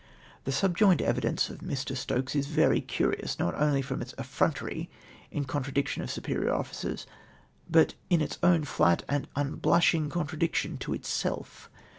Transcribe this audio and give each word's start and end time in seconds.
The 0.45 0.51
subjoined 0.51 1.03
evidence 1.03 1.51
of 1.51 1.59
]\i[i\ 1.61 1.75
Stokes 1.95 2.35
is 2.35 2.47
very 2.47 2.81
curious, 2.81 3.37
not 3.37 3.53
only 3.53 3.83
from 3.83 4.01
its 4.01 4.15
effrontery 4.17 4.89
in 5.29 5.45
contradiction 5.45 6.01
of 6.01 6.09
superior 6.09 6.51
officers, 6.55 7.05
but 7.69 7.93
m 8.09 8.19
its 8.19 8.39
own 8.41 8.63
flat 8.63 9.03
and 9.07 9.27
unblushing 9.35 10.09
contradiction 10.09 10.79
to 10.79 10.95
itself. 10.95 11.69